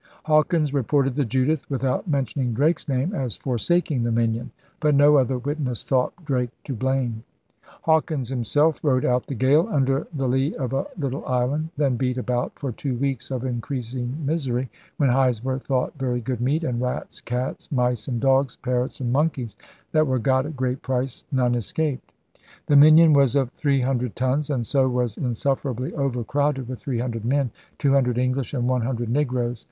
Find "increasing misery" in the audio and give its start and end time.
13.45-14.71